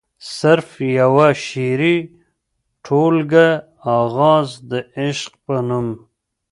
صرف 0.37 0.69
يوه 0.99 1.27
شعري 1.45 1.97
ټولګه 2.85 3.47
“اغاز 3.97 4.47
َد 4.69 4.71
عشق” 5.01 5.31
پۀ 5.45 5.55
نوم 5.67 5.87